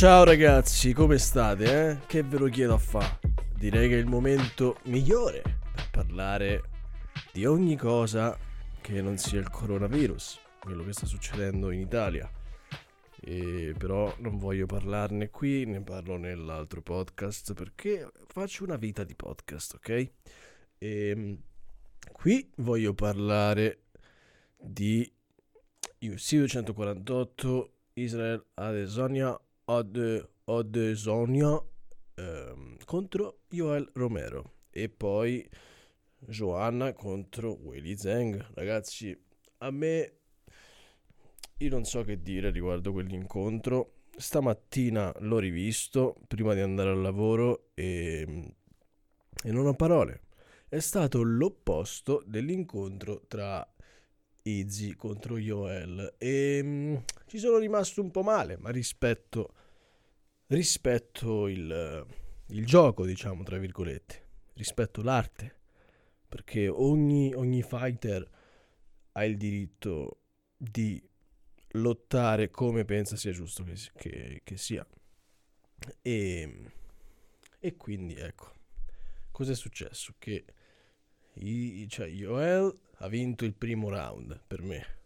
Ciao 0.00 0.24
ragazzi, 0.24 0.94
come 0.94 1.18
state? 1.18 1.90
Eh? 1.90 2.06
Che 2.06 2.22
ve 2.22 2.38
lo 2.38 2.46
chiedo 2.46 2.72
a 2.72 2.78
fa? 2.78 3.20
Direi 3.54 3.86
che 3.86 3.96
è 3.96 3.98
il 3.98 4.06
momento 4.06 4.78
migliore 4.84 5.42
per 5.42 5.90
parlare 5.90 6.62
di 7.34 7.44
ogni 7.44 7.76
cosa 7.76 8.34
che 8.80 9.02
non 9.02 9.18
sia 9.18 9.40
il 9.40 9.50
coronavirus, 9.50 10.40
quello 10.58 10.84
che 10.84 10.94
sta 10.94 11.04
succedendo 11.04 11.70
in 11.70 11.80
Italia. 11.80 12.26
E 13.20 13.74
però 13.76 14.10
non 14.20 14.38
voglio 14.38 14.64
parlarne 14.64 15.28
qui, 15.28 15.66
ne 15.66 15.82
parlo 15.82 16.16
nell'altro 16.16 16.80
podcast 16.80 17.52
perché 17.52 18.10
faccio 18.26 18.64
una 18.64 18.76
vita 18.76 19.04
di 19.04 19.14
podcast, 19.14 19.74
ok? 19.74 19.88
E 19.90 20.10
ehm, 20.78 21.38
qui 22.10 22.50
voglio 22.56 22.94
parlare 22.94 23.82
di 24.56 25.12
UFC 25.98 26.36
248 26.36 27.72
Israel 27.92 28.42
Adesonia 28.54 29.38
Ode, 29.70 30.28
Odesonia 30.46 31.62
ehm, 32.16 32.76
contro 32.84 33.42
Joel 33.48 33.88
Romero 33.94 34.54
e 34.68 34.88
poi 34.88 35.48
Joanna 36.18 36.92
contro 36.92 37.52
Willy 37.52 37.96
Zeng. 37.96 38.48
Ragazzi, 38.54 39.16
a 39.58 39.70
me 39.70 40.14
io 41.58 41.68
non 41.68 41.84
so 41.84 42.02
che 42.02 42.20
dire 42.20 42.50
riguardo 42.50 42.90
quell'incontro. 42.90 43.98
Stamattina 44.16 45.14
l'ho 45.20 45.38
rivisto 45.38 46.16
prima 46.26 46.52
di 46.54 46.60
andare 46.60 46.90
al 46.90 47.00
lavoro 47.00 47.70
e, 47.74 48.54
e 49.44 49.52
non 49.52 49.66
ho 49.66 49.74
parole. 49.74 50.22
È 50.68 50.80
stato 50.80 51.22
l'opposto 51.22 52.24
dell'incontro 52.26 53.22
tra 53.28 53.64
Izzy 54.42 54.96
contro 54.96 55.38
Joel 55.38 56.14
e 56.18 56.62
mh, 56.62 57.04
ci 57.26 57.38
sono 57.38 57.58
rimasto 57.58 58.00
un 58.00 58.10
po' 58.10 58.22
male, 58.22 58.56
ma 58.56 58.70
rispetto, 58.70 59.54
rispetto 60.50 61.48
il, 61.48 62.06
il 62.48 62.66
gioco, 62.66 63.04
diciamo, 63.04 63.42
tra 63.42 63.58
virgolette, 63.58 64.28
rispetto 64.54 65.02
l'arte, 65.02 65.58
perché 66.28 66.68
ogni, 66.68 67.32
ogni 67.34 67.62
fighter 67.62 68.28
ha 69.12 69.24
il 69.24 69.36
diritto 69.36 70.22
di 70.56 71.02
lottare 71.74 72.50
come 72.50 72.84
pensa 72.84 73.16
sia 73.16 73.32
giusto 73.32 73.64
che, 73.64 73.74
che, 73.96 74.40
che 74.44 74.56
sia. 74.56 74.86
E, 76.02 76.64
e, 77.58 77.76
quindi 77.76 78.14
ecco, 78.14 78.52
cos'è 79.30 79.54
successo? 79.54 80.14
Che 80.18 80.44
i, 81.34 81.86
cioè, 81.88 82.08
Joel 82.08 82.76
ha 82.98 83.08
vinto 83.08 83.44
il 83.44 83.54
primo 83.54 83.88
round 83.88 84.42
per 84.46 84.62
me. 84.62 84.98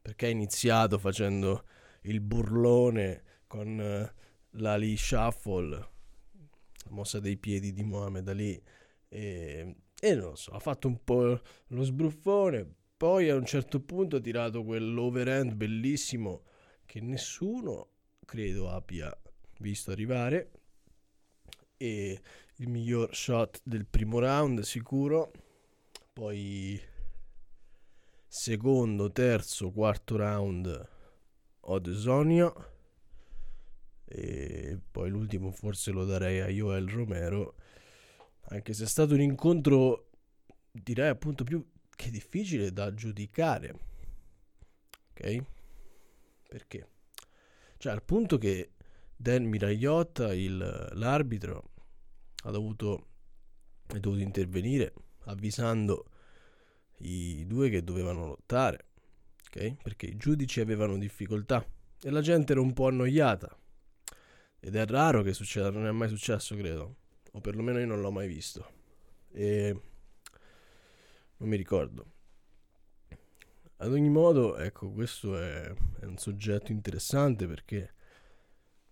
Perché 0.00 0.26
ha 0.26 0.30
iniziato 0.30 0.98
facendo 0.98 1.64
il 2.02 2.20
burlone 2.20 3.22
con 3.46 4.10
l'Ali 4.52 4.96
Shuffle, 4.96 5.68
la 5.68 6.90
mossa 6.90 7.20
dei 7.20 7.36
piedi 7.36 7.72
di 7.72 7.82
Mohamed 7.82 8.28
Ali. 8.28 8.62
E, 9.08 9.76
e 10.00 10.14
non 10.14 10.30
lo 10.30 10.34
so, 10.34 10.52
ha 10.52 10.58
fatto 10.58 10.88
un 10.88 11.02
po' 11.02 11.40
lo 11.66 11.82
sbruffone. 11.82 12.74
Poi 12.96 13.28
a 13.28 13.34
un 13.34 13.44
certo 13.44 13.80
punto 13.80 14.16
ha 14.16 14.20
tirato 14.20 14.62
quell'overhand 14.64 15.54
bellissimo 15.54 16.44
che 16.84 17.00
nessuno 17.00 17.88
credo 18.24 18.70
abbia 18.70 19.16
visto 19.58 19.90
arrivare. 19.90 20.50
E 21.76 22.20
il 22.56 22.68
miglior 22.68 23.14
shot 23.14 23.60
del 23.64 23.86
primo 23.86 24.20
round 24.20 24.60
sicuro 24.60 25.32
poi 26.12 26.78
secondo, 28.28 29.10
terzo, 29.10 29.70
quarto 29.70 30.16
round 30.16 30.88
Odesonia 31.60 32.52
e 34.14 34.78
poi 34.90 35.10
l'ultimo 35.10 35.50
forse 35.50 35.90
lo 35.90 36.04
darei 36.04 36.40
a 36.40 36.48
Joel 36.48 36.88
Romero 36.88 37.54
anche 38.48 38.74
se 38.74 38.84
è 38.84 38.86
stato 38.86 39.14
un 39.14 39.20
incontro 39.20 40.10
direi 40.70 41.08
appunto 41.08 41.44
più 41.44 41.64
che 41.94 42.10
difficile 42.10 42.72
da 42.72 42.92
giudicare 42.92 43.74
ok 45.10 45.42
perché 46.48 46.88
cioè 47.78 47.92
al 47.92 48.02
punto 48.02 48.38
che 48.38 48.72
Dan 49.16 49.44
Miragliotta 49.44 50.34
il, 50.34 50.58
l'arbitro 50.92 51.70
ha 52.44 52.50
dovuto 52.50 53.06
è 53.86 53.98
dovuto 53.98 54.22
intervenire 54.22 54.92
avvisando 55.24 56.06
i 57.02 57.44
due 57.46 57.68
che 57.68 57.82
dovevano 57.82 58.26
lottare, 58.26 58.86
ok? 59.46 59.82
Perché 59.82 60.06
i 60.06 60.16
giudici 60.16 60.60
avevano 60.60 60.98
difficoltà 60.98 61.64
e 62.00 62.10
la 62.10 62.20
gente 62.20 62.52
era 62.52 62.60
un 62.60 62.72
po' 62.72 62.88
annoiata. 62.88 63.56
Ed 64.64 64.76
è 64.76 64.86
raro 64.86 65.22
che 65.22 65.32
succeda, 65.34 65.70
non 65.70 65.88
è 65.88 65.90
mai 65.90 66.08
successo, 66.08 66.54
credo. 66.54 66.94
O 67.32 67.40
perlomeno 67.40 67.80
io 67.80 67.86
non 67.86 68.00
l'ho 68.00 68.12
mai 68.12 68.28
visto. 68.28 68.64
E 69.32 69.76
non 71.38 71.48
mi 71.48 71.56
ricordo. 71.56 72.06
Ad 73.78 73.90
ogni 73.90 74.08
modo, 74.08 74.56
ecco, 74.56 74.92
questo 74.92 75.36
è, 75.36 75.68
è 75.98 76.04
un 76.04 76.16
soggetto 76.16 76.70
interessante 76.70 77.48
perché 77.48 77.92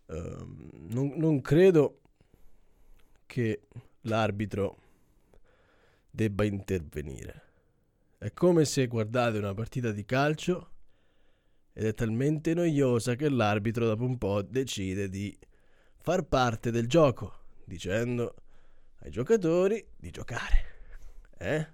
uh, 0.07 0.75
non, 0.89 1.13
non 1.15 1.41
credo 1.41 2.01
che 3.27 3.69
l'arbitro 4.03 4.77
debba 6.11 6.43
intervenire. 6.43 7.43
È 8.19 8.33
come 8.33 8.65
se 8.65 8.89
guardate 8.89 9.39
una 9.39 9.55
partita 9.55 9.93
di 9.93 10.05
calcio 10.05 10.73
ed 11.73 11.87
è 11.87 11.95
talmente 11.95 12.55
noiosa 12.55 13.15
che 13.15 13.29
l'arbitro 13.29 13.87
dopo 13.87 14.03
un 14.03 14.19
po' 14.19 14.43
decide 14.43 15.09
di 15.09 15.39
far 16.01 16.25
parte 16.25 16.71
del 16.71 16.87
gioco, 16.87 17.39
dicendo 17.65 18.35
ai 19.01 19.11
giocatori 19.11 19.87
di 19.97 20.11
giocare. 20.11 20.69
Eh? 21.39 21.67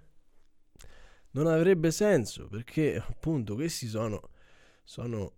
Non 1.30 1.46
avrebbe 1.46 1.90
senso 1.90 2.46
perché 2.48 2.96
appunto 2.96 3.54
questi 3.54 3.86
sono, 3.86 4.30
sono, 4.84 5.32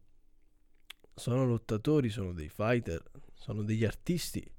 sono 1.15 1.45
lottatori, 1.47 2.09
sono 2.09 2.33
dei 2.33 2.49
fighter, 2.49 3.03
sono 3.35 3.63
degli 3.63 3.85
artisti 3.85 4.53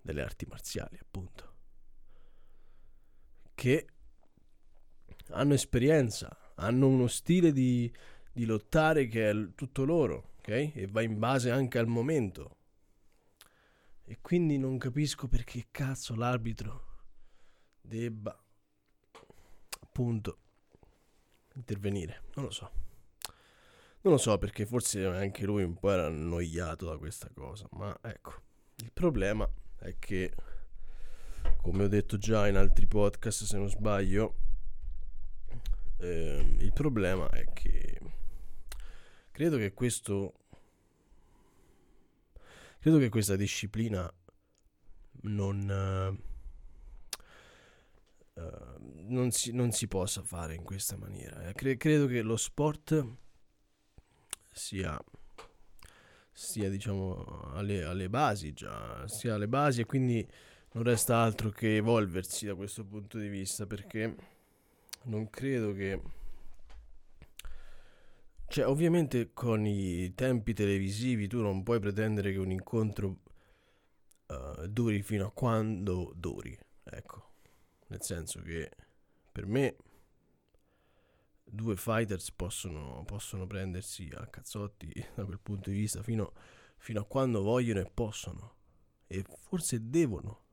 delle 0.00 0.22
arti 0.22 0.46
marziali, 0.46 0.98
appunto 1.00 1.56
che 3.58 3.88
hanno 5.30 5.54
esperienza, 5.54 6.52
hanno 6.54 6.86
uno 6.86 7.08
stile 7.08 7.50
di, 7.50 7.92
di 8.32 8.44
lottare 8.44 9.08
che 9.08 9.30
è 9.30 9.54
tutto 9.56 9.84
loro, 9.84 10.34
ok? 10.38 10.48
E 10.48 10.86
va 10.88 11.02
in 11.02 11.18
base 11.18 11.50
anche 11.50 11.78
al 11.78 11.88
momento. 11.88 12.57
E 14.10 14.18
quindi 14.22 14.56
non 14.56 14.78
capisco 14.78 15.28
perché 15.28 15.66
cazzo 15.70 16.14
l'arbitro 16.14 16.86
debba 17.78 18.34
appunto 19.80 20.38
intervenire. 21.54 22.22
Non 22.34 22.46
lo 22.46 22.50
so. 22.50 22.70
Non 24.00 24.14
lo 24.14 24.16
so 24.16 24.38
perché 24.38 24.64
forse 24.64 25.04
anche 25.04 25.44
lui 25.44 25.62
un 25.62 25.78
po' 25.78 25.90
era 25.90 26.06
annoiato 26.06 26.86
da 26.86 26.96
questa 26.96 27.28
cosa. 27.34 27.68
Ma 27.72 27.94
ecco, 28.00 28.32
il 28.76 28.90
problema 28.92 29.46
è 29.76 29.94
che 29.98 30.32
come 31.58 31.84
ho 31.84 31.88
detto 31.88 32.16
già 32.16 32.48
in 32.48 32.56
altri 32.56 32.86
podcast 32.86 33.44
se 33.44 33.58
non 33.58 33.68
sbaglio, 33.68 34.36
eh, 35.98 36.56
il 36.60 36.72
problema 36.72 37.28
è 37.28 37.44
che 37.52 38.00
credo 39.30 39.58
che 39.58 39.74
questo 39.74 40.46
credo 42.88 43.02
che 43.02 43.10
questa 43.10 43.36
disciplina 43.36 44.10
non 45.24 46.16
uh, 48.34 48.40
non, 49.08 49.30
si, 49.30 49.52
non, 49.52 49.72
si, 49.72 49.86
possa 49.88 50.22
fare 50.22 50.54
in 50.54 50.64
questa 50.64 50.96
maniera. 50.96 51.46
Eh. 51.48 51.52
Cre- 51.52 51.76
credo 51.76 52.06
che 52.06 52.22
lo 52.22 52.38
sport 52.38 53.04
sia 54.50 54.98
sia 56.32 56.70
diciamo 56.70 57.50
alle, 57.52 57.84
alle 57.84 58.08
basi 58.08 58.54
già, 58.54 59.06
sia 59.06 59.34
alle 59.34 59.48
basi 59.48 59.82
e 59.82 59.84
quindi 59.84 60.26
non 60.72 60.84
resta 60.84 61.18
altro 61.18 61.50
che 61.50 61.76
evolversi 61.76 62.46
da 62.46 62.54
questo 62.54 62.86
punto 62.86 63.18
di 63.18 63.28
vista 63.28 63.66
perché 63.66 64.14
non 65.02 65.28
credo 65.28 65.74
che 65.74 66.00
cioè 68.58 68.66
ovviamente 68.66 69.32
con 69.32 69.64
i 69.66 70.12
tempi 70.16 70.52
televisivi 70.52 71.28
tu 71.28 71.40
non 71.40 71.62
puoi 71.62 71.78
pretendere 71.78 72.32
che 72.32 72.38
un 72.38 72.50
incontro 72.50 73.18
uh, 74.26 74.66
duri 74.66 75.00
fino 75.02 75.26
a 75.26 75.30
quando 75.30 76.12
duri 76.16 76.58
ecco 76.82 77.34
nel 77.86 78.02
senso 78.02 78.42
che 78.42 78.68
per 79.30 79.46
me 79.46 79.76
due 81.44 81.76
fighters 81.76 82.32
possono, 82.32 83.04
possono 83.04 83.46
prendersi 83.46 84.10
a 84.12 84.26
cazzotti 84.26 84.92
da 85.14 85.24
quel 85.24 85.38
punto 85.38 85.70
di 85.70 85.76
vista 85.76 86.02
fino, 86.02 86.32
fino 86.78 87.00
a 87.00 87.04
quando 87.04 87.42
vogliono 87.42 87.78
e 87.78 87.88
possono 87.88 88.56
e 89.06 89.24
forse 89.48 89.88
devono 89.88 90.46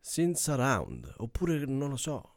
senza 0.00 0.54
round, 0.54 1.12
oppure 1.18 1.66
non 1.66 1.90
lo 1.90 1.96
so. 1.98 2.36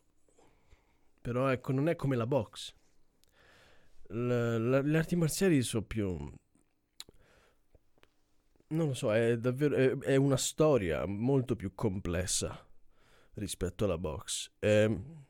Però 1.21 1.47
ecco, 1.47 1.71
non 1.71 1.88
è 1.88 1.95
come 1.95 2.18
la 2.18 2.27
box. 2.27 2.75
L- 4.09 4.59
l- 4.69 4.81
le 4.83 4.98
arti 4.98 5.15
marziali 5.15 5.62
sono 5.62 5.83
più 5.83 6.18
non 8.69 8.88
lo 8.88 8.94
so, 8.94 9.13
è 9.13 9.38
davvero 9.38 9.75
è, 9.75 9.98
è 10.00 10.15
una 10.15 10.38
storia 10.38 11.06
molto 11.06 11.56
più 11.56 11.74
complessa 11.74 12.65
rispetto 13.36 13.86
alla 13.86 13.98
box. 13.98 14.51
Ehm, 14.59 15.25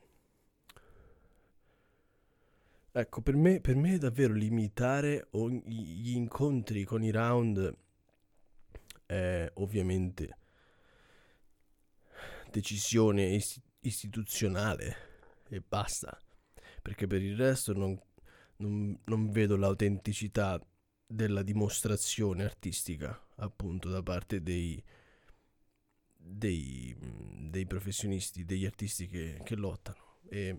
ecco, 2.92 3.20
per 3.22 3.36
me, 3.36 3.60
per 3.60 3.76
me 3.76 3.98
davvero 3.98 4.32
limitare 4.32 5.28
ogni, 5.32 5.62
gli 5.66 6.10
incontri 6.16 6.84
con 6.84 7.02
i 7.02 7.10
round 7.10 7.76
è 9.06 9.50
ovviamente 9.54 10.36
decisione 12.50 13.34
ist- 13.34 13.60
istituzionale 13.80 14.96
e 15.48 15.62
basta. 15.66 16.18
Perché 16.82 17.06
per 17.06 17.22
il 17.22 17.36
resto 17.36 17.72
non, 17.72 17.98
non, 18.58 18.98
non 19.04 19.30
vedo 19.30 19.56
l'autenticità 19.56 20.60
della 21.06 21.42
dimostrazione 21.42 22.44
artistica, 22.44 23.18
appunto, 23.36 23.88
da 23.88 24.02
parte 24.02 24.42
dei, 24.42 24.82
dei, 26.14 26.94
dei 27.48 27.66
professionisti, 27.66 28.44
degli 28.44 28.66
artisti 28.66 29.06
che, 29.08 29.40
che 29.42 29.56
lottano. 29.56 30.18
E, 30.28 30.58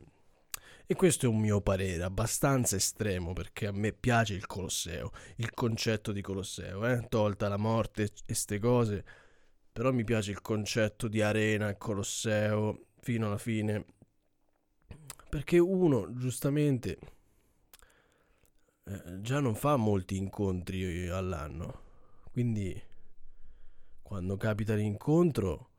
e, 0.86 0.96
questo 0.96 1.28
è 1.28 1.30
un 1.30 1.40
mio 1.40 1.62
parere 1.62 2.02
abbastanza 2.02 2.76
estremo 2.76 3.34
perché 3.34 3.68
a 3.68 3.72
me 3.72 3.94
piace 3.94 4.34
il 4.34 4.48
Colosseo, 4.48 5.12
il 5.36 5.52
concetto 5.52 6.12
di 6.12 6.22
Colosseo, 6.22 6.88
eh? 6.88 7.08
tolta 7.08 7.48
la 7.48 7.58
morte 7.58 8.10
e 8.26 8.34
ste 8.34 8.58
cose, 8.58 9.06
però 9.72 9.92
mi 9.92 10.04
piace 10.04 10.32
il 10.32 10.42
concetto 10.42 11.08
di 11.08 11.22
arena 11.22 11.70
e 11.70 11.78
Colosseo 11.78 12.88
fino 13.02 13.28
alla 13.28 13.38
fine. 13.38 13.86
Perché 15.30 15.60
uno, 15.60 16.12
giustamente, 16.16 16.98
già 19.22 19.40
non 19.40 19.56
fa 19.56 19.76
molti 19.76 20.18
incontri 20.18 21.08
all'anno, 21.10 21.82
quindi 22.32 22.82
quando 24.02 24.38
capita 24.38 24.74
l'incontro, 24.74 25.70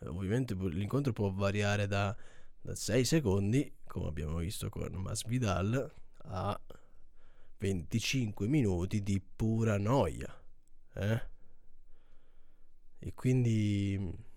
eh, 0.00 0.06
ovviamente 0.06 0.54
l'incontro 0.54 1.12
può 1.12 1.30
variare 1.30 1.86
da, 1.86 2.16
da 2.60 2.74
6 2.74 3.04
secondi, 3.04 3.78
come 3.86 4.06
abbiamo 4.06 4.36
visto 4.38 4.68
con 4.68 4.92
Masvidal, 4.92 5.94
a 6.24 6.60
25 7.58 8.46
minuti 8.46 9.02
di 9.02 9.20
pura 9.20 9.78
noia. 9.78 10.40
Eh? 10.94 11.22
E 12.98 13.14
quindi 13.14 14.30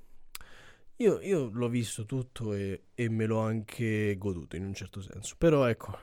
io, 0.98 1.20
io 1.22 1.50
l'ho 1.52 1.70
visto 1.70 2.06
tutto 2.06 2.54
e, 2.54 2.86
e, 2.96 3.10
me 3.10 3.26
l'ho 3.26 3.40
anche 3.40 4.16
goduto 4.18 4.56
in 4.56 4.66
un 4.66 4.74
certo 4.74 5.02
senso. 5.02 5.36
Però 5.38 5.66
ecco, 5.66 6.00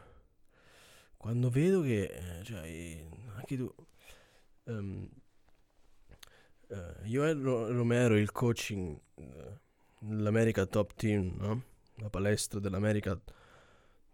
quando 1.22 1.50
vedo 1.50 1.82
che, 1.82 2.02
eh, 2.02 2.42
cioè, 2.42 3.06
anche 3.36 3.56
tu, 3.56 3.72
um, 4.64 5.08
uh, 6.66 6.74
Joel 7.04 7.40
Romero, 7.40 8.16
il 8.19 8.32
coaching, 8.32 8.98
uh, 9.14 9.58
l'America 10.08 10.66
Top 10.66 10.94
Team, 10.94 11.36
no? 11.38 11.62
la 11.98 12.10
palestra 12.10 12.58
dell'America 12.58 13.16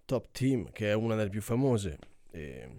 Top 0.04 0.28
Team, 0.32 0.70
che 0.70 0.90
è 0.90 0.92
una 0.92 1.14
delle 1.14 1.30
più 1.30 1.40
famose, 1.40 1.98
e 2.30 2.76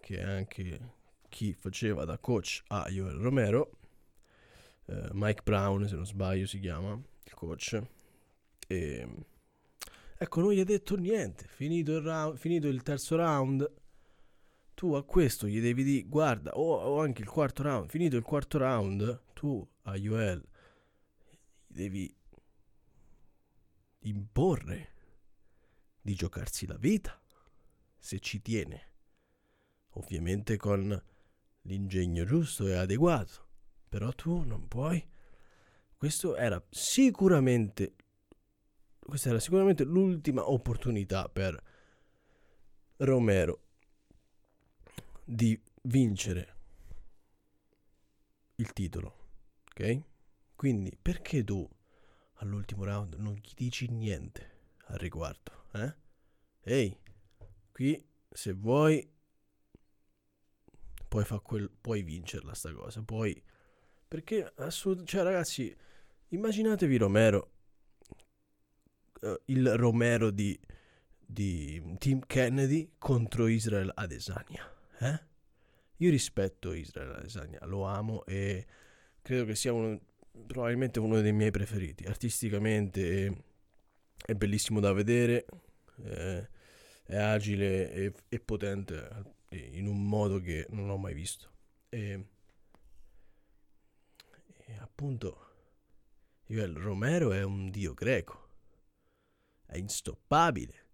che 0.00 0.20
anche 0.20 0.94
chi 1.28 1.52
faceva 1.52 2.04
da 2.04 2.18
coach 2.18 2.64
a 2.66 2.88
Joel 2.88 3.18
Romero, 3.18 3.70
uh, 4.86 5.10
Mike 5.12 5.42
Brown, 5.44 5.86
se 5.86 5.94
non 5.94 6.06
sbaglio, 6.06 6.44
si 6.44 6.58
chiama 6.58 7.00
il 7.22 7.34
coach. 7.34 7.80
E 8.66 9.08
ecco, 10.22 10.40
non 10.42 10.52
gli 10.52 10.60
ha 10.60 10.64
detto 10.64 10.96
niente. 10.96 11.46
Finito 11.48 11.96
il, 11.96 12.02
round, 12.02 12.36
finito 12.36 12.68
il 12.68 12.82
terzo 12.82 13.16
round, 13.16 13.72
tu 14.74 14.92
a 14.92 15.02
questo 15.02 15.46
gli 15.46 15.60
devi 15.60 15.82
dire, 15.82 16.06
guarda, 16.06 16.50
o, 16.58 16.74
o, 16.74 17.00
anche 17.00 17.22
il 17.22 17.28
quarto 17.28 17.62
round, 17.62 17.88
finito 17.88 18.16
il 18.16 18.22
quarto 18.22 18.58
round, 18.58 19.22
tu 19.32 19.66
a 19.82 19.94
Joel 19.94 20.46
gli 21.66 21.74
devi 21.74 22.14
imporre 24.00 24.88
di 26.02 26.14
giocarsi 26.14 26.66
la 26.66 26.76
vita, 26.76 27.18
se 27.98 28.20
ci 28.20 28.42
tiene. 28.42 28.88
Ovviamente 29.94 30.58
con 30.58 31.02
l'ingegno 31.62 32.26
giusto 32.26 32.66
e 32.66 32.74
adeguato, 32.74 33.48
però 33.88 34.12
tu 34.12 34.42
non 34.42 34.68
puoi. 34.68 35.02
Questo 35.96 36.36
era 36.36 36.62
sicuramente 36.68 37.94
questa 39.10 39.28
era 39.28 39.38
sicuramente 39.38 39.84
l'ultima 39.84 40.48
opportunità 40.48 41.28
per 41.28 41.62
Romero 42.96 43.64
di 45.22 45.60
vincere 45.82 46.56
il 48.56 48.72
titolo. 48.72 49.18
Ok? 49.70 50.02
Quindi 50.56 50.96
perché 51.00 51.44
tu 51.44 51.68
all'ultimo 52.36 52.84
round 52.84 53.16
non 53.16 53.34
gli 53.34 53.52
dici 53.54 53.90
niente 53.90 54.78
al 54.86 54.96
riguardo? 54.96 55.66
Eh? 55.72 55.94
Ehi, 56.62 56.98
qui 57.70 58.02
se 58.30 58.52
vuoi 58.52 59.06
puoi, 61.10 61.24
far 61.24 61.42
quel, 61.42 61.68
puoi 61.68 62.02
vincerla 62.02 62.54
sta 62.54 62.72
cosa. 62.72 63.02
Puoi... 63.02 63.42
Perché 64.06 64.52
assolut- 64.56 65.04
cioè 65.04 65.22
ragazzi, 65.22 65.76
immaginatevi 66.28 66.96
Romero, 66.96 67.50
uh, 69.20 69.40
il 69.46 69.76
Romero 69.76 70.30
di, 70.30 70.58
di 71.18 71.96
Tim 71.98 72.20
Kennedy 72.26 72.92
contro 72.98 73.46
Israel 73.46 73.90
Adesanya 73.94 74.78
eh? 75.00 75.20
Io 75.96 76.10
rispetto 76.10 76.72
Israele 76.72 77.16
Adesanya, 77.16 77.58
lo 77.66 77.84
amo 77.84 78.24
e 78.24 78.66
credo 79.20 79.44
che 79.44 79.54
sia 79.54 79.72
uno, 79.72 80.00
probabilmente 80.46 80.98
uno 80.98 81.20
dei 81.20 81.32
miei 81.32 81.50
preferiti. 81.50 82.04
Artisticamente 82.04 83.26
è, 83.26 83.32
è 84.26 84.34
bellissimo 84.34 84.80
da 84.80 84.92
vedere, 84.92 85.44
è, 86.02 86.48
è 87.04 87.16
agile 87.16 87.92
e, 87.92 88.12
e, 88.28 88.40
potente 88.40 89.36
in 89.50 89.86
un 89.86 90.06
modo 90.06 90.40
che 90.40 90.66
non 90.70 90.88
ho 90.88 90.96
mai 90.96 91.12
visto. 91.12 91.50
E, 91.90 92.26
e 94.66 94.78
appunto, 94.78 95.48
il 96.46 96.76
Romero 96.76 97.32
è 97.32 97.42
un 97.42 97.70
dio 97.70 97.92
greco, 97.92 98.48
è 99.70 99.78
instoppabile. 99.78 100.88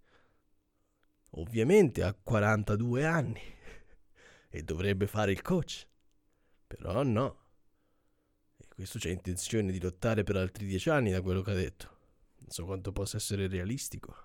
Ovviamente 1.30 2.02
ha 2.02 2.12
42 2.12 3.04
anni 3.06 3.40
e 4.50 4.62
dovrebbe 4.62 5.06
fare 5.06 5.32
il 5.32 5.40
coach. 5.42 5.86
Però 6.66 7.02
no. 7.02 7.44
E 8.56 8.66
questo 8.68 8.98
c'è 8.98 9.10
intenzione 9.10 9.72
di 9.72 9.80
lottare 9.80 10.24
per 10.24 10.36
altri 10.36 10.66
dieci 10.66 10.90
anni 10.90 11.10
da 11.10 11.22
quello 11.22 11.42
che 11.42 11.50
ha 11.52 11.54
detto. 11.54 11.94
Non 12.38 12.50
so 12.50 12.64
quanto 12.64 12.92
possa 12.92 13.16
essere 13.16 13.48
realistico. 13.48 14.24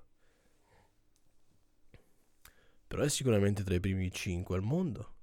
Però 2.88 3.04
è 3.04 3.10
sicuramente 3.10 3.64
tra 3.64 3.74
i 3.74 3.80
primi 3.80 4.12
cinque 4.12 4.58
al 4.58 4.64
mondo. 4.64 5.16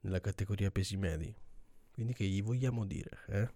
Nella 0.00 0.20
categoria 0.20 0.70
pesi 0.70 0.96
medi. 0.98 1.34
Quindi 1.90 2.12
che 2.12 2.24
gli 2.24 2.42
vogliamo 2.42 2.84
dire, 2.84 3.18
eh? 3.28 3.50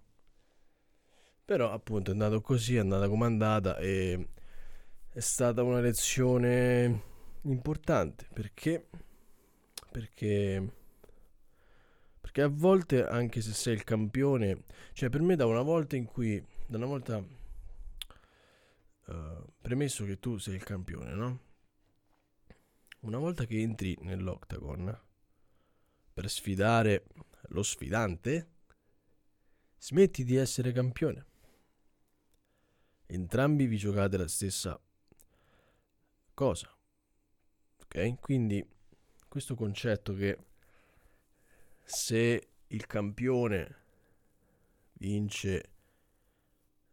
Però 1.45 1.71
appunto 1.71 2.11
è 2.11 2.13
andato 2.15 2.41
così, 2.41 2.77
è 2.77 2.79
andata 2.79 3.09
come 3.09 3.27
è 3.27 3.29
andata 3.29 3.77
e 3.77 4.31
è 5.13 5.19
stata 5.19 5.65
una 5.65 5.81
lezione 5.81 7.03
importante 7.43 8.29
perché? 8.33 8.89
Perché 9.91 10.79
perché 12.21 12.43
a 12.43 12.49
volte 12.49 13.05
anche 13.05 13.41
se 13.41 13.53
sei 13.53 13.75
il 13.75 13.83
campione 13.83 14.63
cioè 14.93 15.09
per 15.09 15.21
me 15.21 15.35
da 15.35 15.47
una 15.47 15.63
volta 15.63 15.97
in 15.97 16.05
cui 16.05 16.41
da 16.67 16.77
una 16.77 16.87
volta 16.87 17.17
uh, 17.17 17.27
premesso 19.61 20.05
che 20.05 20.21
tu 20.21 20.39
sei 20.39 20.55
il 20.55 20.63
campione 20.63 21.13
no? 21.13 21.41
Una 23.01 23.19
volta 23.19 23.47
che 23.47 23.61
entri 23.61 23.99
nell'octagon 24.03 24.97
per 26.13 26.31
sfidare 26.31 27.07
lo 27.49 27.65
sfidante 27.65 28.49
smetti 29.79 30.23
di 30.23 30.37
essere 30.37 30.71
campione. 30.73 31.27
Entrambi 33.07 33.67
vi 33.67 33.79
giocate 33.79 34.19
la 34.19 34.29
stessa 34.29 34.79
cosa 36.41 36.75
ok? 37.91 38.21
Quindi 38.21 38.65
questo 39.29 39.55
concetto 39.55 40.15
che 40.15 40.39
se 41.85 42.49
il 42.69 42.87
campione 42.87 43.77
vince, 44.95 45.71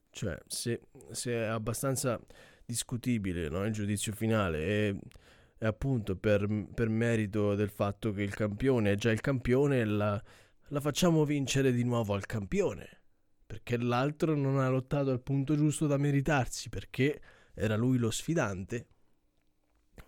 cioè 0.09 0.37
se, 0.47 0.81
se 1.11 1.31
è 1.31 1.45
abbastanza 1.45 2.19
discutibile 2.65 3.47
no, 3.47 3.63
il 3.65 3.71
giudizio 3.71 4.11
finale 4.11 4.65
e, 4.65 4.99
e 5.57 5.65
appunto 5.65 6.17
per, 6.17 6.47
per, 6.73 6.89
merito 6.89 7.55
del 7.55 7.69
fatto 7.69 8.11
che 8.11 8.23
il 8.23 8.33
campione 8.33 8.91
è 8.91 8.95
già 8.95 9.11
il 9.11 9.21
campione 9.21 9.85
la, 9.85 10.21
la 10.67 10.81
facciamo 10.81 11.23
vincere 11.23 11.71
di 11.71 11.83
nuovo 11.83 12.13
al 12.13 12.25
campione 12.25 13.01
perché 13.45 13.77
l'altro 13.77 14.35
non 14.35 14.59
ha 14.59 14.67
lottato 14.67 15.11
al 15.11 15.21
punto 15.21 15.55
giusto 15.55 15.87
da 15.87 15.97
meritarsi 15.97 16.67
perché 16.69 17.21
era 17.53 17.77
lui 17.77 17.97
lo 17.97 18.11
sfidante 18.11 18.87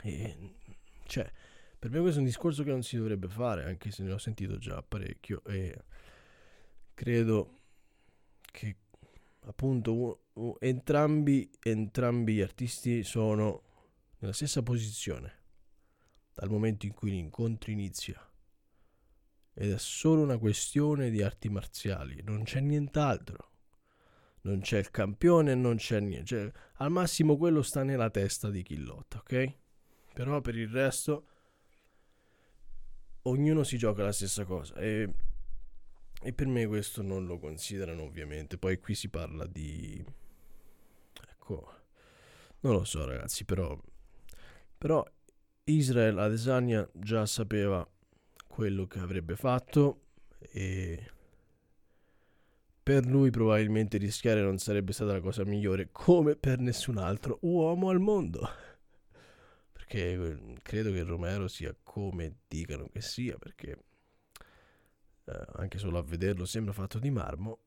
e 0.01 0.55
cioè 1.05 1.31
Per 1.79 1.89
me 1.91 2.01
questo 2.01 2.17
è 2.17 2.21
un 2.21 2.27
discorso 2.27 2.63
che 2.63 2.71
non 2.71 2.83
si 2.83 2.97
dovrebbe 2.97 3.29
fare, 3.29 3.63
anche 3.63 3.89
se 3.91 4.03
ne 4.03 4.11
ho 4.11 4.17
sentito 4.17 4.57
già 4.57 4.83
parecchio 4.83 5.41
e 5.45 5.85
credo 6.93 7.61
che 8.41 8.75
appunto 9.45 10.25
entrambi, 10.59 11.49
entrambi 11.61 12.33
gli 12.33 12.41
artisti 12.41 13.03
sono 13.03 13.63
nella 14.17 14.33
stessa 14.33 14.61
posizione 14.61 15.37
dal 16.33 16.49
momento 16.49 16.85
in 16.85 16.93
cui 16.93 17.11
l'incontro 17.11 17.71
inizia. 17.71 18.21
Ed 19.53 19.71
è 19.71 19.77
solo 19.77 20.21
una 20.23 20.37
questione 20.37 21.09
di 21.09 21.21
arti 21.21 21.47
marziali, 21.47 22.21
non 22.23 22.43
c'è 22.43 22.59
nient'altro. 22.59 23.47
Non 24.41 24.61
c'è 24.61 24.79
il 24.79 24.89
campione, 24.89 25.53
non 25.53 25.75
c'è 25.75 25.99
niente. 25.99 26.25
Cioè, 26.25 26.51
al 26.75 26.91
massimo 26.91 27.37
quello 27.37 27.61
sta 27.61 27.83
nella 27.83 28.09
testa 28.09 28.49
di 28.49 28.63
chi 28.63 28.77
lotta, 28.77 29.17
ok? 29.17 29.57
Però 30.19 30.41
per 30.41 30.57
il 30.57 30.67
resto 30.67 31.27
ognuno 33.21 33.63
si 33.63 33.77
gioca 33.77 34.03
la 34.03 34.11
stessa 34.11 34.43
cosa 34.43 34.75
e, 34.75 35.13
e 36.21 36.33
per 36.33 36.45
me 36.45 36.67
questo 36.67 37.01
non 37.01 37.25
lo 37.25 37.39
considerano 37.39 38.03
ovviamente. 38.03 38.57
Poi 38.57 38.81
qui 38.81 38.95
si 38.95 39.07
parla 39.07 39.45
di... 39.45 40.03
Ecco, 41.31 41.73
non 42.59 42.73
lo 42.73 42.83
so 42.83 43.05
ragazzi, 43.05 43.45
però... 43.45 43.81
Però 44.77 45.09
Israel 45.63 46.17
Adesanya 46.17 46.85
già 46.91 47.25
sapeva 47.25 47.89
quello 48.45 48.87
che 48.87 48.99
avrebbe 48.99 49.37
fatto 49.37 50.07
e 50.51 51.11
per 52.83 53.05
lui 53.05 53.29
probabilmente 53.29 53.97
rischiare 53.97 54.41
non 54.41 54.57
sarebbe 54.57 54.91
stata 54.91 55.13
la 55.13 55.21
cosa 55.21 55.45
migliore 55.45 55.87
come 55.93 56.35
per 56.35 56.59
nessun 56.59 56.97
altro 56.97 57.37
uomo 57.43 57.89
al 57.89 58.01
mondo 58.01 58.67
perché 59.89 60.13
eh, 60.13 60.57
credo 60.61 60.91
che 60.91 61.01
Romero 61.01 61.47
sia 61.47 61.75
come 61.81 62.41
dicano 62.47 62.87
che 62.89 63.01
sia 63.01 63.39
perché 63.39 63.83
eh, 65.25 65.45
anche 65.55 65.79
solo 65.79 65.97
a 65.97 66.03
vederlo 66.03 66.45
sembra 66.45 66.73
fatto 66.73 66.99
di 66.99 67.09
marmo. 67.09 67.57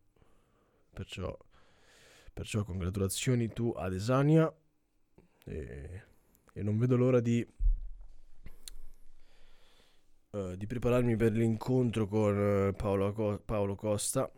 Perciò, 0.93 1.37
perciò 2.33 2.63
congratulazioni 2.63 3.49
tu 3.49 3.75
ad 3.77 3.95
Esania. 3.95 4.53
E, 5.45 6.03
e 6.53 6.63
non 6.63 6.79
vedo 6.79 6.97
l'ora 6.97 7.19
di 7.19 7.45
uh, 10.31 10.55
di 10.55 10.67
prepararmi 10.67 11.17
per 11.17 11.33
l'incontro 11.33 12.07
con 12.07 12.69
uh, 12.69 12.77
Paolo, 12.77 13.43
Paolo 13.45 13.75
Costa, 13.75 14.31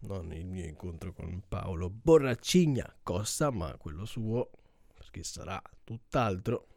non 0.00 0.32
il 0.32 0.46
mio 0.46 0.66
incontro 0.66 1.12
con 1.12 1.42
Paolo 1.48 1.90
Borraccigna 1.90 2.98
Costa, 3.02 3.50
ma 3.50 3.76
quello 3.78 4.04
suo, 4.04 4.50
perché 4.94 5.24
sarà 5.24 5.60
tutt'altro 5.82 6.71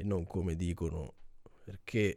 e 0.00 0.04
non 0.04 0.24
come 0.26 0.54
dicono 0.54 1.12
perché 1.64 2.16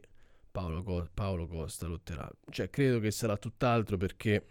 Paolo, 0.52 0.84
Co- 0.84 1.08
Paolo 1.12 1.48
Costa 1.48 1.88
lotterà. 1.88 2.30
Cioè, 2.48 2.70
credo 2.70 3.00
che 3.00 3.10
sarà 3.10 3.36
tutt'altro 3.36 3.96
perché 3.96 4.46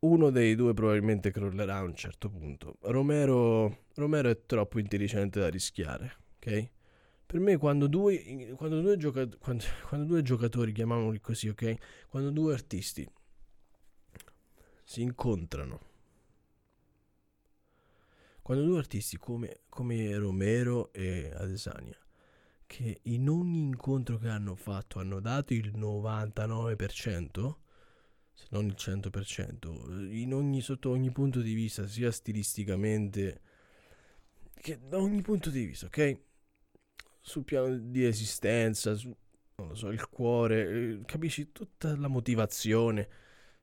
uno 0.00 0.30
dei 0.30 0.54
due 0.54 0.72
probabilmente 0.72 1.32
crollerà 1.32 1.78
a 1.78 1.82
un 1.82 1.96
certo 1.96 2.30
punto. 2.30 2.76
Romero, 2.82 3.86
Romero 3.94 4.28
è 4.30 4.46
troppo 4.46 4.78
intelligente 4.78 5.40
da 5.40 5.48
rischiare, 5.48 6.16
ok? 6.36 6.70
Per 7.26 7.40
me 7.40 7.56
quando 7.56 7.88
due, 7.88 8.54
quando 8.56 8.80
due, 8.80 8.96
gioca- 8.96 9.28
quando, 9.38 9.64
quando 9.88 10.06
due 10.06 10.22
giocatori, 10.22 10.70
chiamiamoli 10.70 11.20
così, 11.20 11.48
ok? 11.48 12.06
Quando 12.08 12.30
due 12.30 12.52
artisti 12.54 13.08
si 14.84 15.02
incontrano, 15.02 15.80
quando 18.50 18.66
due 18.66 18.78
artisti 18.78 19.16
come, 19.16 19.60
come 19.68 20.12
Romero 20.16 20.92
e 20.92 21.30
Adesanya, 21.32 21.96
che 22.66 22.98
in 23.02 23.28
ogni 23.28 23.60
incontro 23.60 24.18
che 24.18 24.26
hanno 24.26 24.56
fatto 24.56 24.98
hanno 24.98 25.20
dato 25.20 25.54
il 25.54 25.70
99%, 25.78 27.54
se 28.32 28.46
non 28.50 28.66
il 28.66 28.74
100%, 28.76 30.10
in 30.12 30.34
ogni, 30.34 30.62
sotto 30.62 30.90
ogni 30.90 31.12
punto 31.12 31.40
di 31.40 31.54
vista, 31.54 31.86
sia 31.86 32.10
stilisticamente 32.10 33.40
che 34.52 34.80
da 34.84 34.98
ogni 34.98 35.22
punto 35.22 35.48
di 35.48 35.66
vista, 35.66 35.86
ok? 35.86 36.20
sul 37.20 37.44
piano 37.44 37.78
di 37.78 38.04
esistenza, 38.04 38.96
su, 38.96 39.16
so, 39.74 39.90
il 39.90 40.08
cuore, 40.08 40.70
eh, 40.70 41.00
capisci 41.04 41.52
tutta 41.52 41.96
la 41.96 42.08
motivazione, 42.08 43.08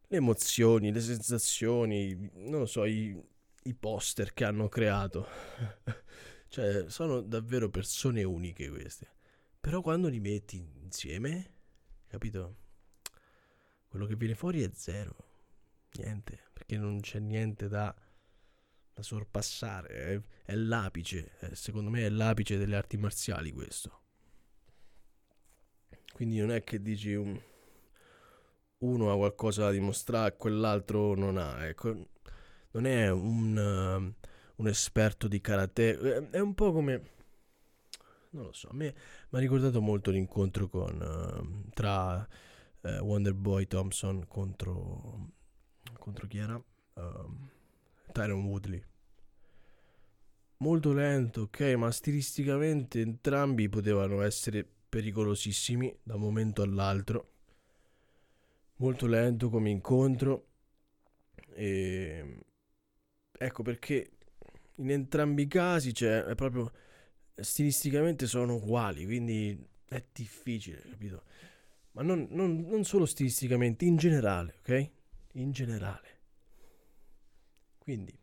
le 0.08 0.15
emozioni, 0.15 0.94
le 0.94 1.01
sensazioni, 1.01 2.32
non 2.36 2.60
lo 2.60 2.65
so, 2.65 2.86
i, 2.86 3.22
i 3.67 3.74
poster 3.74 4.33
che 4.33 4.45
hanno 4.45 4.69
creato. 4.69 5.27
cioè, 6.47 6.89
sono 6.89 7.21
davvero 7.21 7.69
persone 7.69 8.24
uniche 8.24 8.69
queste. 8.69 9.15
Però 9.59 9.81
quando 9.81 10.07
li 10.07 10.19
metti 10.19 10.57
insieme, 10.81 11.51
capito? 12.07 12.65
Quello 13.88 14.05
che 14.05 14.15
viene 14.15 14.36
fuori 14.36 14.62
è 14.63 14.71
zero. 14.74 15.15
Niente, 15.93 16.50
perché 16.53 16.77
non 16.77 17.00
c'è 17.00 17.19
niente 17.19 17.67
da 17.67 17.95
da 18.97 19.03
sorpassare, 19.03 19.89
è, 19.89 20.21
è 20.51 20.55
l'apice, 20.55 21.38
è, 21.38 21.53
secondo 21.53 21.91
me 21.91 22.07
è 22.07 22.09
l'apice 22.09 22.57
delle 22.57 22.75
arti 22.75 22.97
marziali 22.97 23.51
questo. 23.51 24.01
Quindi 26.13 26.39
non 26.39 26.50
è 26.50 26.63
che 26.63 26.81
dici 26.81 27.13
un, 27.13 27.39
uno 28.79 29.12
ha 29.12 29.15
qualcosa 29.15 29.65
da 29.65 29.71
dimostrare 29.71 30.33
e 30.33 30.38
quell'altro 30.38 31.13
non 31.13 31.38
ha, 31.38 31.63
ecco. 31.67 32.07
Non 32.71 32.86
è 32.86 33.09
un, 33.09 33.57
uh, 33.57 34.27
un 34.55 34.67
esperto 34.67 35.27
di 35.27 35.41
karate, 35.41 36.29
è 36.29 36.39
un 36.39 36.53
po' 36.53 36.71
come 36.71 37.15
non 38.38 38.45
lo 38.45 38.53
so, 38.53 38.69
a 38.69 38.74
me 38.74 38.93
mi 39.29 39.38
ha 39.38 39.41
ricordato 39.41 39.81
molto 39.81 40.12
l'incontro 40.12 40.67
con, 40.67 41.00
uh, 41.01 41.69
tra 41.74 42.27
uh, 42.81 42.88
Wonderboy 42.88 43.65
Thompson 43.67 44.27
contro, 44.27 45.31
contro 45.97 46.27
chi 46.27 46.38
era? 46.38 46.55
Uh, 46.55 47.36
Tyron 48.12 48.43
Woodley. 48.45 48.83
Molto 50.57 50.91
lento, 50.91 51.41
ok, 51.41 51.62
ma 51.77 51.91
stilisticamente 51.91 53.00
entrambi 53.00 53.69
potevano 53.69 54.21
essere 54.21 54.67
pericolosissimi 54.89 56.00
da 56.01 56.15
un 56.15 56.21
momento 56.21 56.63
all'altro. 56.63 57.31
Molto 58.77 59.05
lento 59.05 59.50
come 59.50 59.69
incontro. 59.69 60.45
E 61.53 62.43
ecco 63.38 63.63
perché 63.63 64.12
in 64.75 64.91
entrambi 64.91 65.44
i 65.44 65.48
casi 65.48 65.94
cioè, 65.94 66.34
proprio 66.36 66.72
stilisticamente 67.36 68.27
sono 68.27 68.56
uguali, 68.56 69.06
quindi 69.06 69.65
è 69.86 70.03
difficile, 70.12 70.82
capito? 70.82 71.24
Ma 71.91 72.03
non, 72.03 72.27
non, 72.32 72.60
non 72.67 72.84
solo 72.84 73.06
stilisticamente, 73.06 73.86
in 73.86 73.96
generale, 73.98 74.56
ok? 74.60 74.91
In 75.34 75.51
generale. 75.51 76.15
Quindi, 77.79 78.17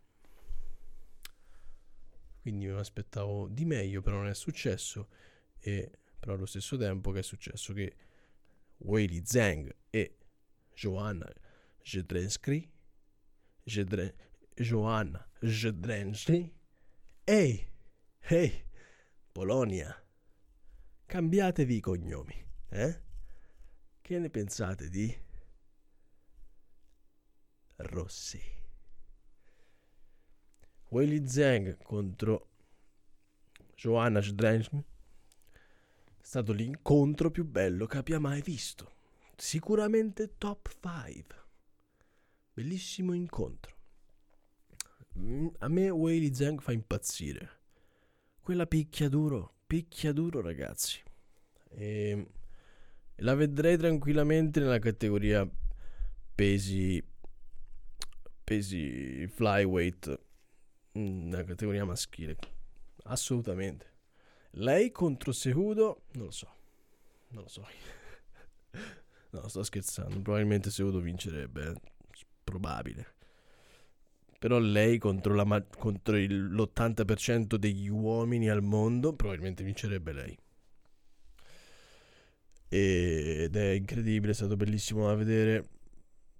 quindi 2.40 2.66
mi 2.66 2.78
aspettavo 2.78 3.48
di 3.48 3.64
meglio, 3.64 4.02
però 4.02 4.16
non 4.18 4.28
è 4.28 4.34
successo. 4.34 5.08
E 5.58 5.90
però 6.24 6.36
allo 6.36 6.46
stesso 6.46 6.78
tempo 6.78 7.10
che 7.10 7.18
è 7.18 7.22
successo 7.22 7.74
che 7.74 7.94
Weili 8.78 9.22
Zhang 9.26 9.74
e 9.90 10.16
Joanna 10.72 11.30
Jedrensky 11.82 12.66
Jedre, 13.62 14.33
Joanna 14.54 15.26
Jedrensky 15.40 16.52
Ehi, 17.26 17.66
ehi, 18.20 18.64
Polonia, 19.32 19.96
cambiatevi 21.06 21.76
i 21.76 21.80
cognomi, 21.80 22.46
eh? 22.68 23.02
Che 24.02 24.18
ne 24.18 24.28
pensate 24.28 24.90
di 24.90 25.16
Rossi? 27.76 28.38
Weili 30.90 31.26
Zhang 31.26 31.78
contro 31.82 32.50
Joanna 33.74 34.20
Zdrensk 34.20 34.72
è 34.74 34.82
stato 36.20 36.52
l'incontro 36.52 37.30
più 37.30 37.44
bello 37.46 37.86
che 37.86 37.96
abbia 37.96 38.18
mai 38.20 38.42
visto. 38.42 38.92
Sicuramente 39.34 40.36
top 40.36 40.70
5. 40.80 41.42
Bellissimo 42.52 43.14
incontro. 43.14 43.73
Mm, 45.18 45.48
a 45.58 45.68
me 45.68 45.90
Weili 45.90 46.34
Zhang 46.34 46.60
fa 46.60 46.72
impazzire. 46.72 47.48
Quella 48.40 48.66
picchia 48.66 49.08
duro, 49.08 49.54
picchia 49.66 50.12
duro 50.12 50.40
ragazzi. 50.40 51.00
E 51.70 52.26
la 53.16 53.34
vedrei 53.34 53.76
tranquillamente 53.76 54.60
nella 54.60 54.78
categoria 54.78 55.48
pesi 56.34 57.02
pesi 58.44 59.26
flyweight 59.26 60.20
nella 60.92 61.44
categoria 61.44 61.84
maschile. 61.84 62.36
Assolutamente. 63.04 63.92
Lei 64.56 64.90
contro 64.92 65.32
Sehudo, 65.32 66.02
non 66.12 66.26
lo 66.26 66.30
so. 66.30 66.48
Non 67.28 67.42
lo 67.42 67.48
so. 67.48 67.66
no, 69.30 69.48
sto 69.48 69.62
scherzando. 69.62 70.20
Probabilmente 70.20 70.70
Sehudo 70.70 71.00
vincerebbe. 71.00 71.70
Eh. 71.70 71.80
Probabile. 72.44 73.13
Però 74.44 74.58
lei 74.58 74.98
contro, 74.98 75.32
la, 75.32 75.64
contro 75.78 76.18
il, 76.18 76.52
l'80% 76.52 77.54
degli 77.54 77.88
uomini 77.88 78.50
al 78.50 78.62
mondo, 78.62 79.14
probabilmente 79.14 79.64
vincerebbe 79.64 80.12
lei. 80.12 80.38
ed 82.68 83.56
è 83.56 83.70
incredibile, 83.70 84.32
è 84.32 84.34
stato 84.34 84.54
bellissimo 84.56 85.06
da 85.06 85.14
vedere. 85.14 85.68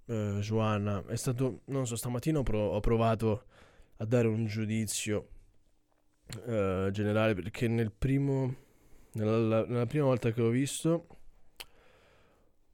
Uh, 0.05 0.37
Joanna, 0.39 1.03
è 1.07 1.15
stato, 1.15 1.61
non 1.65 1.87
so, 1.87 1.95
stamattina 1.95 2.37
ho, 2.37 2.43
pro- 2.43 2.73
ho 2.73 2.79
provato 2.79 3.45
a 3.97 4.05
dare 4.05 4.27
un 4.27 4.45
giudizio 4.45 5.29
uh, 6.45 6.91
generale 6.91 7.33
perché 7.33 7.67
nel 7.67 7.91
primo, 7.91 8.55
nella, 9.13 9.65
nella 9.65 9.87
prima 9.87 10.05
volta 10.05 10.31
che 10.31 10.41
l'ho 10.41 10.49
visto 10.49 11.07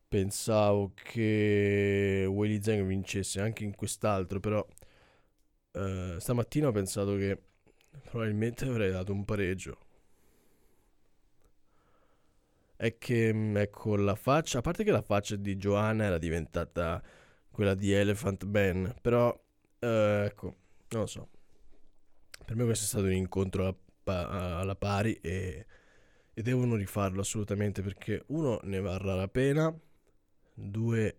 pensavo 0.10 0.92
che 0.94 2.26
Willy 2.30 2.62
Zeng 2.62 2.86
vincesse 2.86 3.40
anche 3.40 3.64
in 3.64 3.74
quest'altro, 3.74 4.42
però 4.42 4.66
uh, 5.74 6.18
stamattina 6.20 6.68
ho 6.68 6.72
pensato 6.72 7.16
che 7.16 7.40
probabilmente 8.10 8.66
avrei 8.66 8.92
dato 8.92 9.12
un 9.12 9.26
pareggio. 9.26 9.78
È 12.76 12.98
che, 12.98 13.34
mm, 13.34 13.58
ecco, 13.58 13.96
la 13.96 14.16
faccia, 14.16 14.60
a 14.60 14.62
parte 14.62 14.84
che 14.84 14.92
la 14.92 15.02
faccia 15.02 15.36
di 15.36 15.56
Joanna 15.56 16.06
era 16.06 16.18
diventata 16.18 17.02
quella 17.52 17.76
di 17.76 17.92
Elephant 17.92 18.44
Man, 18.46 18.96
però, 19.02 19.30
uh, 19.30 19.86
ecco, 19.86 20.56
non 20.90 21.02
lo 21.02 21.08
so. 21.08 21.30
Per 22.46 22.56
me 22.56 22.64
questo 22.66 22.86
è 22.86 22.88
stato 22.88 23.06
un 23.06 23.14
incontro 23.14 23.78
alla, 24.04 24.58
alla 24.58 24.76
pari 24.76 25.14
e, 25.22 25.66
e 26.34 26.42
devono 26.42 26.76
rifarlo 26.76 27.22
assolutamente 27.22 27.82
perché 27.82 28.24
uno 28.28 28.60
ne 28.64 28.80
varrà 28.82 29.16
la 29.16 29.28
pena 29.28 29.74
Due, 30.54 31.16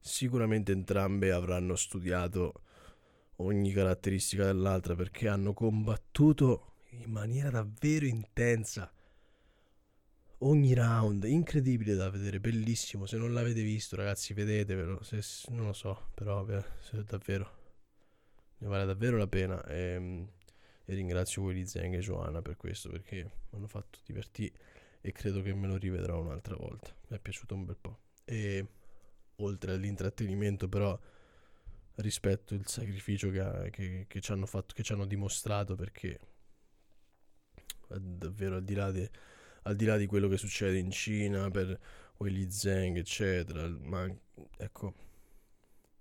sicuramente 0.00 0.72
entrambe 0.72 1.30
avranno 1.30 1.76
studiato 1.76 2.62
ogni 3.36 3.72
caratteristica 3.72 4.44
dell'altra 4.44 4.94
perché 4.94 5.28
hanno 5.28 5.52
combattuto 5.52 6.74
in 6.90 7.10
maniera 7.10 7.50
davvero 7.50 8.06
intensa 8.06 8.90
ogni 10.38 10.74
round, 10.74 11.24
incredibile 11.24 11.94
da 11.94 12.10
vedere, 12.10 12.40
bellissimo. 12.40 13.06
Se 13.06 13.16
non 13.16 13.32
l'avete 13.32 13.62
visto, 13.62 13.96
ragazzi, 13.96 14.34
vedetevelo. 14.34 15.02
Se, 15.02 15.20
non 15.48 15.66
lo 15.66 15.72
so, 15.72 16.10
però 16.14 16.46
se 16.80 17.02
davvero 17.04 17.64
ne 18.58 18.68
vale 18.68 18.84
davvero 18.84 19.16
la 19.16 19.26
pena. 19.26 19.64
E, 19.64 19.78
ehm, 19.78 20.28
e 20.84 20.94
ringrazio 20.94 21.42
Willy 21.42 21.66
Zeng 21.66 21.94
e 21.94 21.98
Joanna 21.98 22.42
per 22.42 22.56
questo 22.56 22.88
perché 22.88 23.16
mi 23.16 23.58
hanno 23.58 23.66
fatto 23.66 23.98
divertire 24.04 24.56
e 25.00 25.10
credo 25.10 25.42
che 25.42 25.52
me 25.52 25.66
lo 25.66 25.76
rivedrò 25.76 26.20
un'altra 26.20 26.54
volta. 26.56 26.94
Mi 27.08 27.16
è 27.16 27.20
piaciuto 27.20 27.54
un 27.54 27.64
bel 27.64 27.76
po'. 27.80 27.98
E 28.24 28.66
oltre 29.36 29.72
all'intrattenimento, 29.72 30.68
però, 30.68 30.98
rispetto 31.96 32.54
il 32.54 32.66
sacrificio 32.66 33.30
che, 33.30 33.70
che, 33.70 34.04
che, 34.08 34.20
ci 34.20 34.32
hanno 34.32 34.46
fatto, 34.46 34.74
che 34.74 34.82
ci 34.82 34.92
hanno 34.92 35.06
dimostrato, 35.06 35.74
perché 35.74 36.18
davvero 37.88 38.56
al 38.56 38.64
di 38.64 38.74
là, 38.74 38.90
de, 38.90 39.10
al 39.62 39.76
di, 39.76 39.84
là 39.84 39.96
di 39.96 40.06
quello 40.06 40.28
che 40.28 40.36
succede 40.36 40.78
in 40.78 40.90
Cina 40.90 41.50
per 41.50 41.78
Willy 42.18 42.50
Zeng, 42.50 42.96
eccetera, 42.96 43.68
ma 43.68 44.06
ecco, 44.58 44.94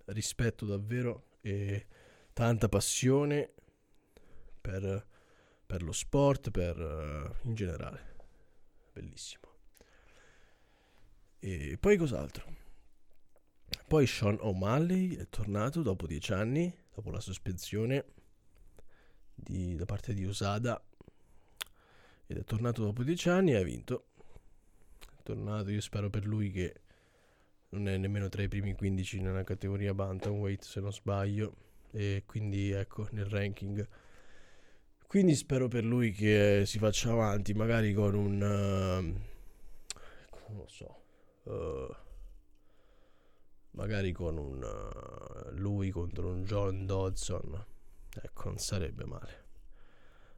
rispetto 0.06 0.66
davvero 0.66 1.38
e 1.42 1.88
tanta 2.34 2.68
passione 2.70 3.52
per, 4.60 5.08
per 5.66 5.84
lo 5.84 5.92
sport, 5.92 6.52
per 6.52 7.40
in 7.44 7.54
generale 7.54 8.14
bellissimo. 8.96 9.44
E 11.40 11.78
poi 11.78 11.98
cos'altro? 11.98 12.65
Poi 13.96 14.08
Sean 14.08 14.38
O'Malley 14.42 15.16
è 15.16 15.30
tornato 15.30 15.82
dopo 15.82 16.06
dieci 16.06 16.34
anni, 16.34 16.70
dopo 16.94 17.12
la 17.12 17.22
sospensione 17.22 18.04
di, 19.34 19.74
da 19.78 19.86
parte 19.86 20.14
di 20.14 20.26
Usada. 20.26 20.84
Ed 22.28 22.36
è 22.36 22.44
tornato 22.44 22.84
dopo 22.84 23.04
dieci 23.04 23.30
anni 23.30 23.54
e 23.54 23.56
ha 23.56 23.64
vinto. 23.64 24.08
È 25.00 25.22
tornato, 25.24 25.72
io 25.72 25.80
spero 25.80 26.10
per 26.10 26.26
lui 26.26 26.52
che 26.52 26.82
non 27.70 27.88
è 27.88 27.96
nemmeno 27.96 28.28
tra 28.28 28.44
i 28.44 28.50
primi 28.50 28.76
15 28.76 29.22
nella 29.22 29.46
categoria 29.46 29.94
Bantamweight 29.94 30.62
se 30.62 30.82
non 30.82 30.92
sbaglio. 30.92 31.56
E 31.92 32.24
quindi 32.26 32.72
ecco, 32.72 33.08
nel 33.12 33.28
ranking 33.28 33.88
quindi 35.08 35.36
spero 35.36 35.70
per 35.70 35.86
lui 35.86 36.12
che 36.12 36.64
si 36.66 36.80
faccia 36.80 37.12
avanti, 37.12 37.54
magari 37.54 37.94
con 37.94 38.14
un... 38.14 38.42
Uh, 38.42 39.04
non 40.50 40.58
lo 40.58 40.68
so. 40.68 41.04
Uh, 41.44 42.04
magari 43.76 44.12
con 44.12 44.38
un... 44.38 44.64
Uh, 44.64 45.52
lui 45.58 45.92
contro 45.92 46.30
un 46.30 46.44
John 46.44 46.86
Dodson. 46.86 47.66
Ecco, 48.22 48.50
non 48.50 48.58
sarebbe 48.58 49.06
male. 49.06 49.44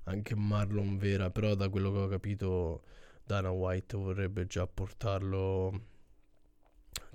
Anche 0.03 0.35
Marlon 0.35 0.97
Vera, 0.97 1.31
però 1.31 1.55
da 1.55 1.69
quello 1.69 1.91
che 1.91 1.97
ho 1.97 2.07
capito 2.07 2.83
Dana 3.23 3.49
White 3.49 3.97
vorrebbe 3.97 4.45
già 4.45 4.65
portarlo 4.67 5.95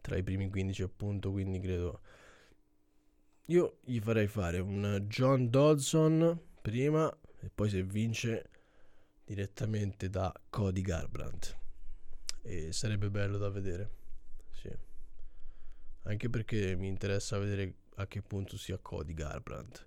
tra 0.00 0.16
i 0.16 0.22
primi 0.22 0.48
15 0.48 0.82
appunto, 0.82 1.30
quindi 1.30 1.60
credo... 1.60 2.00
Io 3.46 3.78
gli 3.82 3.98
farei 3.98 4.28
fare 4.28 4.60
un 4.60 5.04
John 5.08 5.50
Dodson 5.50 6.40
prima 6.60 7.12
e 7.40 7.50
poi 7.52 7.68
se 7.68 7.82
vince 7.82 8.50
direttamente 9.24 10.08
da 10.08 10.32
Cody 10.48 10.80
Garbrandt 10.80 11.58
e 12.42 12.72
sarebbe 12.72 13.10
bello 13.10 13.38
da 13.38 13.50
vedere 13.50 14.01
anche 16.02 16.28
perché 16.28 16.76
mi 16.76 16.88
interessa 16.88 17.38
vedere 17.38 17.74
a 17.96 18.06
che 18.06 18.22
punto 18.22 18.56
sia 18.56 18.78
Cody 18.78 19.14
Garbrandt 19.14 19.86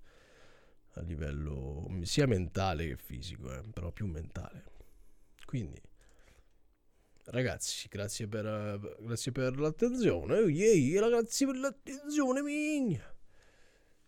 a 0.92 1.00
livello 1.02 1.86
sia 2.02 2.26
mentale 2.26 2.86
che 2.86 2.96
fisico 2.96 3.52
eh, 3.52 3.62
però 3.72 3.90
più 3.90 4.06
mentale 4.06 4.64
quindi 5.44 5.80
ragazzi 7.26 7.88
grazie 7.88 8.28
per, 8.28 8.96
grazie 9.00 9.32
per 9.32 9.58
l'attenzione 9.58 10.38
oh, 10.38 10.48
yeah, 10.48 11.08
grazie 11.08 11.46
per 11.46 11.56
l'attenzione 11.56 12.42
migna 12.42 13.14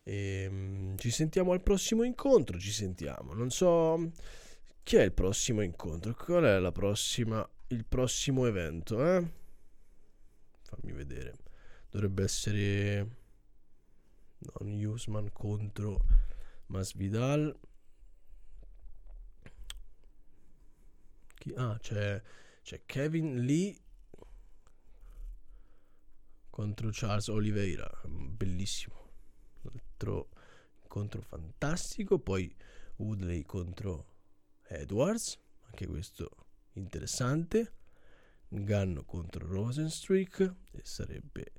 e, 0.09 0.47
um, 0.51 0.97
ci 0.97 1.11
sentiamo 1.11 1.53
al 1.53 1.63
prossimo 1.63 2.03
incontro. 2.03 2.59
Ci 2.59 2.71
sentiamo. 2.73 3.35
Non 3.35 3.51
so 3.51 4.13
chi 4.83 4.97
è 4.97 5.03
il 5.03 5.13
prossimo 5.13 5.61
incontro. 5.61 6.15
Qual 6.15 6.45
è 6.45 6.59
la 6.59 6.73
prossima, 6.73 7.47
il 7.69 7.85
prossimo 7.85 8.47
evento? 8.47 9.05
Eh? 9.05 9.31
Fammi 10.63 10.93
vedere. 10.93 11.35
Dovrebbe 11.91 12.23
essere 12.23 13.17
non 14.39 14.85
Usman 14.85 15.33
contro 15.33 16.05
Masvidal. 16.67 17.59
Chi? 21.35 21.53
Ah, 21.57 21.79
c'è, 21.81 22.23
c'è 22.63 22.83
Kevin 22.85 23.45
Lee 23.45 23.77
contro 26.51 26.91
Charles 26.93 27.29
Oliveira. 27.29 27.91
Bellissimo 28.07 28.99
altro 29.99 30.29
incontro 30.83 31.21
fantastico. 31.21 32.19
Poi 32.19 32.55
Woodley 32.97 33.43
contro 33.43 34.17
Edwards, 34.69 35.39
anche 35.67 35.87
questo 35.87 36.31
interessante. 36.75 37.73
Ganno 38.49 39.05
contro 39.05 39.47
Rosenstreak 39.47 40.55
e 40.73 40.81
sarebbe 40.85 41.53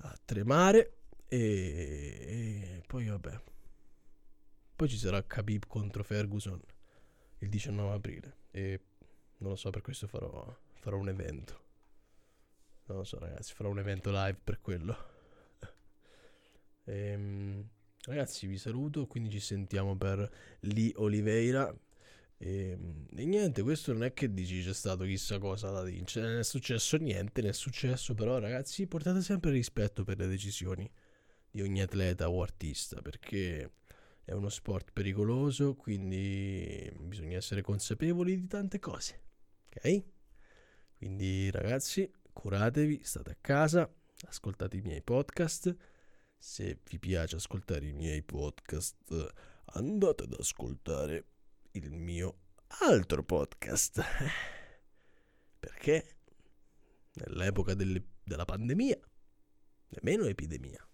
da 0.00 0.18
tremare. 0.24 0.94
E, 1.28 1.38
e 1.38 2.82
poi 2.86 3.06
vabbè. 3.06 3.40
Poi 4.76 4.88
ci 4.88 4.96
sarà 4.96 5.22
Khabib 5.22 5.66
contro 5.66 6.02
Ferguson 6.02 6.60
il 7.38 7.48
19 7.48 7.94
aprile. 7.94 8.36
E 8.50 8.80
non 9.38 9.50
lo 9.50 9.56
so, 9.56 9.70
per 9.70 9.82
questo 9.82 10.06
farò, 10.06 10.56
farò 10.74 10.96
un 10.96 11.08
evento. 11.08 11.68
Non 12.86 12.98
lo 12.98 13.04
so, 13.04 13.18
ragazzi, 13.18 13.52
farò 13.54 13.68
un 13.70 13.78
evento 13.78 14.10
live 14.10 14.38
per 14.42 14.60
quello. 14.60 14.96
Ehm, 16.84 17.68
ragazzi, 18.06 18.46
vi 18.46 18.58
saluto. 18.58 19.06
Quindi 19.06 19.30
ci 19.30 19.40
sentiamo 19.40 19.96
per 19.96 20.28
Lee 20.60 20.92
Oliveira. 20.96 21.72
E, 22.42 22.70
ehm, 22.70 23.06
e, 23.14 23.24
niente, 23.26 23.62
questo 23.62 23.92
non 23.92 24.02
è 24.02 24.14
che 24.14 24.32
dici 24.32 24.62
c'è 24.62 24.72
stato 24.72 25.04
chissà 25.04 25.38
cosa 25.38 25.70
da 25.70 25.82
vincere, 25.82 26.28
non 26.28 26.38
è 26.38 26.44
successo 26.44 26.96
niente, 26.96 27.42
non 27.42 27.50
è 27.50 27.52
successo, 27.52 28.14
però 28.14 28.38
ragazzi 28.38 28.86
portate 28.86 29.20
sempre 29.20 29.50
rispetto 29.50 30.04
per 30.04 30.16
le 30.18 30.26
decisioni 30.26 30.90
di 31.50 31.60
ogni 31.60 31.82
atleta 31.82 32.30
o 32.30 32.42
artista, 32.42 33.02
perché 33.02 33.72
è 34.24 34.32
uno 34.32 34.48
sport 34.48 34.90
pericoloso, 34.92 35.74
quindi 35.76 36.90
bisogna 37.00 37.36
essere 37.36 37.60
consapevoli 37.60 38.40
di 38.40 38.46
tante 38.46 38.78
cose, 38.78 39.20
ok? 39.68 40.02
Quindi 40.96 41.50
ragazzi, 41.50 42.10
curatevi, 42.32 43.00
state 43.02 43.30
a 43.32 43.36
casa, 43.40 43.92
ascoltate 44.26 44.76
i 44.78 44.80
miei 44.80 45.02
podcast 45.02 45.76
se 46.42 46.78
vi 46.88 46.98
piace 46.98 47.36
ascoltare 47.36 47.86
i 47.86 47.92
miei 47.92 48.22
podcast, 48.22 48.96
andate 49.74 50.24
ad 50.24 50.34
ascoltare 50.38 51.26
il 51.72 51.92
mio 51.92 52.38
altro 52.82 53.22
podcast. 53.22 54.02
Perché 55.60 56.18
nell'epoca 57.14 57.74
delle, 57.74 58.04
della 58.22 58.44
pandemia, 58.44 58.98
nemmeno 59.88 60.24
epidemia, 60.24 60.86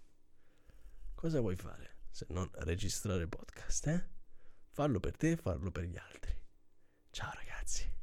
cosa 1.15 1.41
vuoi 1.41 1.57
fare 1.57 1.99
se 2.11 2.27
non 2.31 2.49
registrare 2.53 3.29
podcast? 3.29 3.87
Eh? 3.87 4.09
Farlo 4.71 5.01
per 5.01 5.17
te 5.17 5.33
e 5.33 5.37
farlo 5.37 5.71
per 5.71 5.85
gli 5.85 5.97
altri. 5.97 6.35
Ciao 7.11 7.33
ragazzi. 7.35 7.96